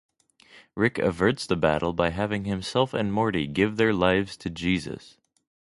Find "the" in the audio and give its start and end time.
1.45-1.55